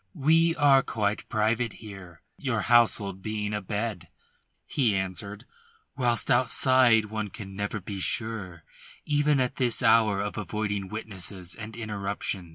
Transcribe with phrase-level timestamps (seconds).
[0.17, 4.07] "We are quite private here, your household being abed,"
[4.65, 5.45] he answered,
[5.95, 8.63] "whilst outside one can never be sure
[9.05, 12.49] even at this hour of avoiding witnesses and interruption.